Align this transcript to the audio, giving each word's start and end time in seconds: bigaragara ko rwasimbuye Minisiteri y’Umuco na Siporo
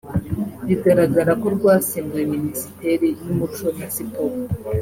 bigaragara 0.67 1.31
ko 1.41 1.47
rwasimbuye 1.55 2.23
Minisiteri 2.35 3.07
y’Umuco 3.27 3.65
na 3.77 3.87
Siporo 3.95 4.37